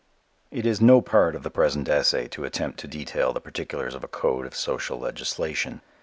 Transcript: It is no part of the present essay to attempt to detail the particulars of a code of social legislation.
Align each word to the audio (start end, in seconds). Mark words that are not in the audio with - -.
It 0.49 0.65
is 0.65 0.81
no 0.81 0.99
part 0.99 1.35
of 1.35 1.43
the 1.43 1.51
present 1.51 1.87
essay 1.87 2.27
to 2.29 2.43
attempt 2.43 2.79
to 2.79 2.87
detail 2.87 3.33
the 3.33 3.39
particulars 3.39 3.93
of 3.93 4.03
a 4.03 4.07
code 4.07 4.47
of 4.47 4.55
social 4.55 4.97
legislation. 4.97 5.81